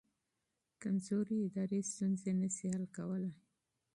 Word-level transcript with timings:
کمزوري 0.81 1.37
ادارې 1.47 1.79
ستونزې 1.91 2.29
حل 2.33 2.37
نه 2.41 2.49
شي 2.55 2.67
کولی. 2.95 3.31